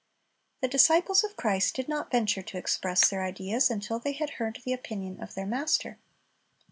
The 0.63 0.67
disciples 0.67 1.23
of 1.23 1.35
Christ 1.37 1.75
did 1.75 1.87
not 1.87 2.09
venture 2.09 2.41
to 2.41 2.57
express 2.57 3.07
their 3.07 3.23
ideas 3.23 3.69
until 3.69 3.99
they 3.99 4.13
had 4.13 4.31
heard 4.41 4.59
the 4.65 4.73
opinion 4.73 5.21
of 5.21 5.35
their 5.35 5.45
Master. 5.45 5.99